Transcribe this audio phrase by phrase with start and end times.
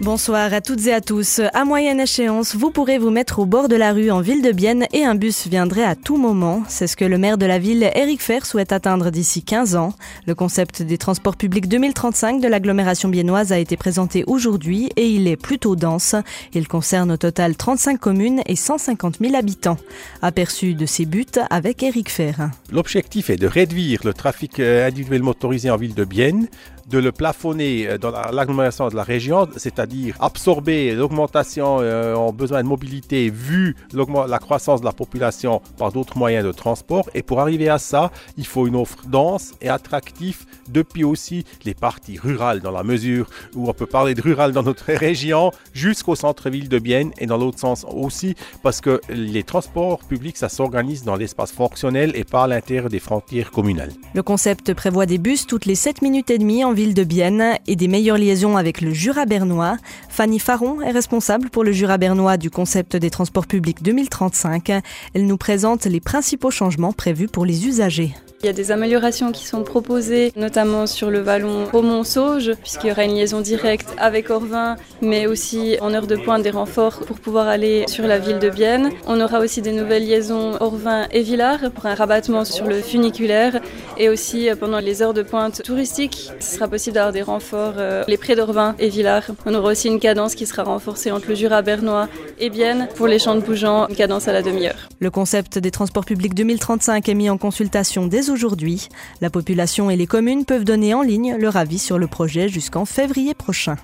[0.00, 1.40] Bonsoir à toutes et à tous.
[1.54, 4.52] À moyenne échéance, vous pourrez vous mettre au bord de la rue en ville de
[4.52, 6.62] Bienne et un bus viendrait à tout moment.
[6.68, 9.92] C'est ce que le maire de la ville, Eric Fer, souhaite atteindre d'ici 15 ans.
[10.28, 15.26] Le concept des transports publics 2035 de l'agglomération biennoise a été présenté aujourd'hui et il
[15.26, 16.14] est plutôt dense.
[16.54, 19.78] Il concerne au total 35 communes et 150 000 habitants.
[20.22, 22.50] Aperçu de ces buts avec Eric Fer.
[22.70, 26.46] L'objectif est de réduire le trafic euh, individuel motorisé en ville de Bienne
[26.88, 32.62] de le plafonner euh, dans l'agglomération de la région, c'est-à-dire absorber l'augmentation euh, en besoin
[32.62, 37.08] de mobilité vu la croissance de la population par d'autres moyens de transport.
[37.14, 41.74] Et pour arriver à ça, il faut une offre dense et attractive depuis aussi les
[41.74, 46.14] parties rurales, dans la mesure où on peut parler de rural dans notre région jusqu'au
[46.14, 51.04] centre-ville de Bienne et dans l'autre sens aussi, parce que les transports publics, ça s'organise
[51.04, 53.92] dans l'espace fonctionnel et pas à l'intérieur des frontières communales.
[54.14, 57.56] Le concept prévoit des bus toutes les 7 minutes et demie en ville de Bienne
[57.66, 59.78] et des meilleures liaisons avec le Jura bernois.
[60.08, 64.70] Fanny Faron est responsable pour le Jura bernois du concept des transports publics 2035.
[65.12, 68.14] Elle nous présente les principaux changements prévus pour les usagers.
[68.44, 72.92] Il y a des améliorations qui sont proposées, notamment sur le vallon Romont-Sauge, puisqu'il y
[72.92, 77.18] aura une liaison directe avec Orvin, mais aussi en heure de pointe des renforts pour
[77.20, 78.90] pouvoir aller sur la ville de Bienne.
[79.06, 83.60] On aura aussi des nouvelles liaisons Orvin et Villars pour un rabattement sur le funiculaire
[83.96, 87.74] et aussi euh, pendant les heures de pointe touristiques, ce sera possible d'avoir des renforts
[87.76, 89.24] euh, les prés d'Orvin et Villars.
[89.46, 93.06] On aura aussi une cadence qui sera renforcée entre le Jura bernois et Bienne pour
[93.06, 94.88] les champs de Bougeant, une cadence à la demi-heure.
[95.00, 98.88] Le concept des transports publics 2035 est mis en consultation dès aujourd'hui.
[99.20, 102.84] La population et les communes peuvent donner en ligne leur avis sur le projet jusqu'en
[102.84, 103.76] février prochain.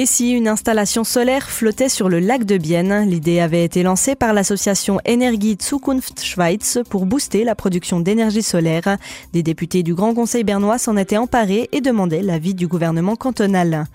[0.00, 4.14] Et si une installation solaire flottait sur le lac de Bienne, l'idée avait été lancée
[4.14, 8.96] par l'association Energie Zukunft Schweiz pour booster la production d'énergie solaire.
[9.32, 13.86] Des députés du Grand Conseil bernois s'en étaient emparés et demandaient l'avis du gouvernement cantonal.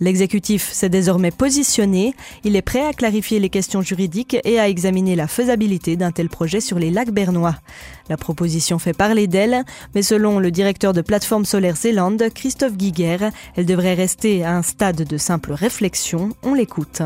[0.00, 2.14] L'exécutif s'est désormais positionné.
[2.44, 6.28] Il est prêt à clarifier les questions juridiques et à examiner la faisabilité d'un tel
[6.28, 7.56] projet sur les lacs bernois.
[8.08, 13.30] La proposition fait parler d'elle, mais selon le directeur de plateforme solaire Zélande, Christophe Guiguer,
[13.56, 16.30] elle devrait rester à un stade de simple réflexion.
[16.42, 17.02] On l'écoute.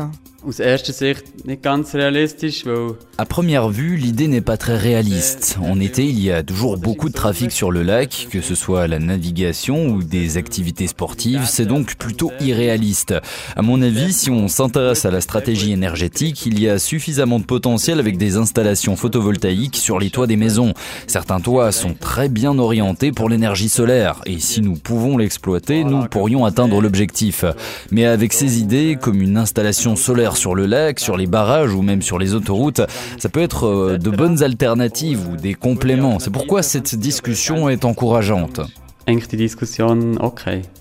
[3.19, 5.59] À première vue, l'idée n'est pas très réaliste.
[5.61, 8.87] En été, il y a toujours beaucoup de trafic sur le lac, que ce soit
[8.87, 13.13] la navigation ou des activités sportives, c'est donc plutôt irréaliste.
[13.55, 17.45] À mon avis, si on s'intéresse à la stratégie énergétique, il y a suffisamment de
[17.45, 20.73] potentiel avec des installations photovoltaïques sur les toits des maisons.
[21.05, 26.07] Certains toits sont très bien orientés pour l'énergie solaire, et si nous pouvons l'exploiter, nous
[26.07, 27.45] pourrions atteindre l'objectif.
[27.91, 31.81] Mais avec ces idées, comme une installation solaire sur le lac, sur les barrages ou
[31.81, 32.81] même sur les autoroutes,
[33.17, 36.19] ça peut être euh, de bonnes alternatives ou des compléments.
[36.19, 38.61] C'est pourquoi cette discussion est encourageante.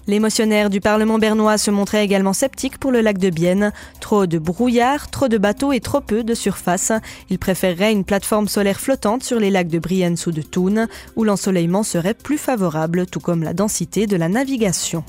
[0.06, 3.72] Les motionnaires du Parlement bernois se montraient également sceptiques pour le lac de Bienne.
[4.00, 6.92] Trop de brouillard, trop de bateaux et trop peu de surface.
[7.30, 11.24] Ils préféreraient une plateforme solaire flottante sur les lacs de Brienz ou de Thun, où
[11.24, 15.02] l'ensoleillement serait plus favorable, tout comme la densité de la navigation.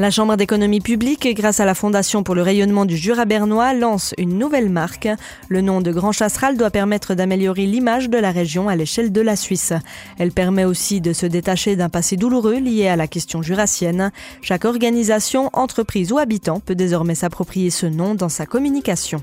[0.00, 4.14] La Chambre d'économie publique, grâce à la Fondation pour le rayonnement du Jura bernois, lance
[4.16, 5.08] une nouvelle marque.
[5.48, 9.20] Le nom de Grand Chasseral doit permettre d'améliorer l'image de la région à l'échelle de
[9.20, 9.72] la Suisse.
[10.20, 14.12] Elle permet aussi de se détacher d'un passé douloureux lié à la question jurassienne.
[14.40, 19.20] Chaque organisation, entreprise ou habitant peut désormais s'approprier ce nom dans sa communication.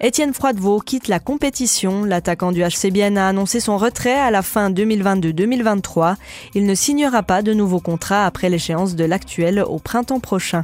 [0.00, 2.04] Étienne Froidevaux quitte la compétition.
[2.04, 6.14] L'attaquant du HCBN a annoncé son retrait à la fin 2022-2023.
[6.54, 10.62] Il ne signera pas de nouveau contrat après l'échéance de l'actuel au printemps prochain.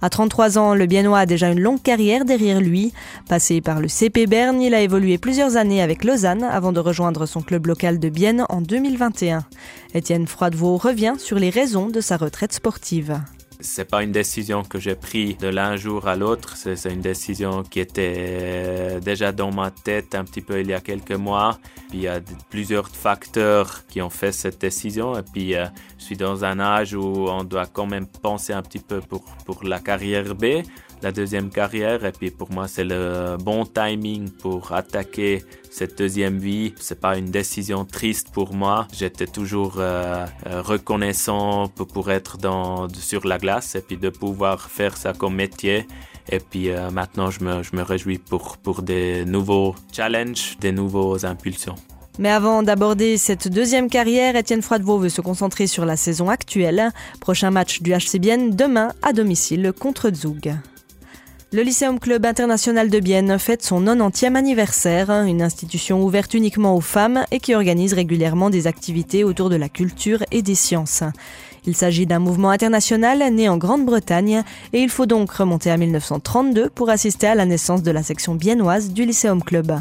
[0.00, 2.94] À 33 ans, le Biennois a déjà une longue carrière derrière lui.
[3.28, 7.26] Passé par le CP Berne, il a évolué plusieurs années avec Lausanne avant de rejoindre
[7.26, 9.44] son club local de Bienne en 2021.
[9.92, 13.20] Étienne Froidevaux revient sur les raisons de sa retraite sportive
[13.62, 16.56] c'est pas une décision que j'ai prise de l'un jour à l'autre.
[16.56, 20.80] C'est une décision qui était déjà dans ma tête un petit peu il y a
[20.80, 21.58] quelques mois.
[21.88, 22.20] Puis il y a
[22.50, 25.18] plusieurs facteurs qui ont fait cette décision.
[25.18, 25.66] Et puis euh,
[25.98, 29.24] je suis dans un âge où on doit quand même penser un petit peu pour,
[29.46, 30.62] pour la carrière B
[31.02, 32.04] la deuxième carrière.
[32.04, 36.74] Et puis pour moi, c'est le bon timing pour attaquer cette deuxième vie.
[36.78, 38.86] C'est pas une décision triste pour moi.
[38.92, 44.70] J'étais toujours euh, euh, reconnaissant pour, être dans, sur la glace et puis de pouvoir
[44.70, 45.86] faire ça comme métier.
[46.30, 50.72] Et puis euh, maintenant, je me, je me réjouis pour, pour des nouveaux challenges, des
[50.72, 51.76] nouveaux impulsions.
[52.18, 56.90] Mais avant d'aborder cette deuxième carrière, Étienne Froidevaux veut se concentrer sur la saison actuelle.
[57.20, 60.54] Prochain match du HCBN demain à domicile contre Zug.
[61.54, 66.80] Le Lycéum Club International de Bienne fête son 90e anniversaire, une institution ouverte uniquement aux
[66.80, 71.02] femmes et qui organise régulièrement des activités autour de la culture et des sciences.
[71.66, 76.70] Il s'agit d'un mouvement international né en Grande-Bretagne et il faut donc remonter à 1932
[76.70, 79.74] pour assister à la naissance de la section biennoise du Lycéum Club.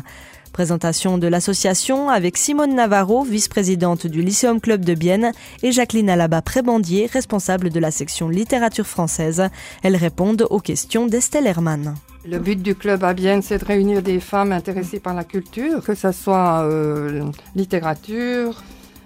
[0.53, 5.31] Présentation de l'association avec Simone Navarro, vice-présidente du Lycéum Club de Bienne,
[5.63, 9.43] et Jacqueline Alaba Prébandier, responsable de la section littérature française.
[9.81, 11.95] Elles répondent aux questions d'Estelle Hermann.
[12.25, 15.83] Le but du club à Bienne, c'est de réunir des femmes intéressées par la culture,
[15.83, 17.23] que ce soit euh,
[17.55, 18.61] littérature,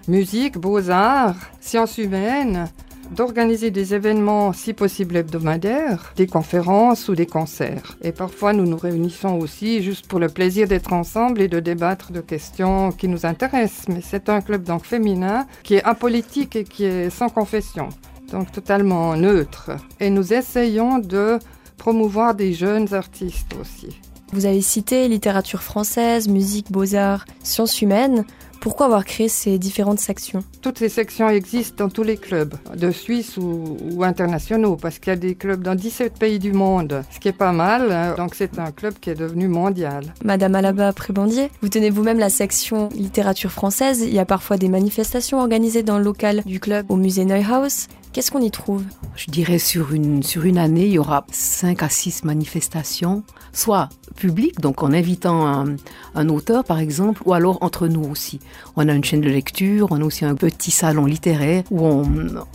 [0.08, 2.68] musique, beaux-arts, sciences humaines,
[3.10, 7.96] d'organiser des événements, si possible hebdomadaires, des conférences ou des concerts.
[8.02, 12.12] Et parfois, nous nous réunissons aussi juste pour le plaisir d'être ensemble et de débattre
[12.12, 13.88] de questions qui nous intéressent.
[13.88, 17.88] Mais c'est un club donc féminin qui est apolitique et qui est sans confession,
[18.30, 19.70] donc totalement neutre.
[20.00, 21.38] Et nous essayons de
[21.76, 24.00] promouvoir des jeunes artistes aussi.
[24.32, 28.24] Vous avez cité littérature française, musique, beaux-arts, sciences humaines.
[28.66, 32.90] Pourquoi avoir créé ces différentes sections Toutes ces sections existent dans tous les clubs, de
[32.90, 37.20] Suisse ou, internationaux, parce qu'il y a des clubs dans 17 pays du monde, ce
[37.20, 37.92] qui est pas mal.
[37.92, 38.16] Hein.
[38.16, 40.12] Donc c'est un club qui est devenu mondial.
[40.24, 44.00] Madame Alaba Prébandier, vous tenez vous-même la section littérature française.
[44.00, 47.86] Il y a parfois des manifestations organisées dans le local du club au musée Neuhaus.
[48.16, 48.82] Qu'est-ce qu'on y trouve?
[49.14, 53.22] Je dirais sur une, sur une année, il y aura 5 à 6 manifestations,
[53.52, 55.76] soit publiques, donc en invitant un,
[56.14, 58.40] un, auteur par exemple, ou alors entre nous aussi.
[58.74, 62.06] On a une chaîne de lecture, on a aussi un petit salon littéraire où on,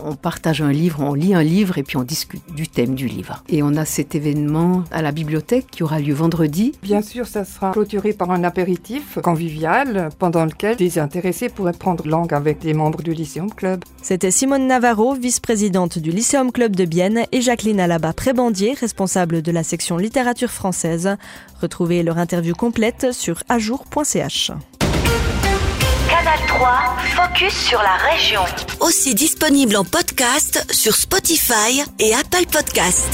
[0.04, 3.06] on partage un livre, on lit un livre et puis on discute du thème du
[3.06, 3.44] livre.
[3.48, 6.72] Et on a cet événement à la bibliothèque qui aura lieu vendredi.
[6.82, 12.08] Bien sûr, ça sera clôturé par un apéritif convivial pendant lequel des intéressés pourraient prendre
[12.08, 13.84] langue avec des membres du Lycéum Club.
[14.02, 19.42] C'était Simone Navarro, vice-présidente présidente du Lycéum Club de Bienne, et Jacqueline Alaba Prébandier, responsable
[19.42, 21.18] de la section littérature française.
[21.62, 24.52] Retrouvez leur interview complète sur ajour.ch.
[26.10, 26.70] Canal 3,
[27.18, 28.40] focus sur la région.
[28.80, 33.10] Aussi disponible en podcast sur Spotify et Apple Podcast.